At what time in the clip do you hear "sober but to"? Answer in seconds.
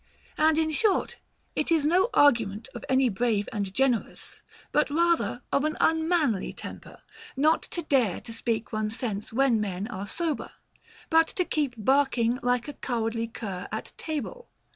10.07-11.45